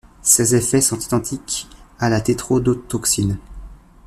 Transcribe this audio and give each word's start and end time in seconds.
Ses 0.23 0.55
effets 0.55 0.81
sont 0.81 0.97
identiques 0.97 1.67
à 1.99 2.09
la 2.09 2.21
tétrodotoxine. 2.21 3.37